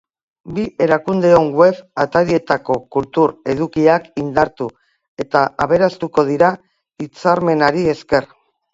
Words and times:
Bi 0.53 0.63
erakundeon 0.85 1.51
web 1.59 1.81
atarietako 2.05 2.79
kultur 2.97 3.35
edukiak 3.55 4.09
indartu 4.25 4.69
eta 5.27 5.47
aberastuko 5.69 6.29
dira 6.35 6.53
hitzarmenari 7.07 7.91
esker. 7.99 8.33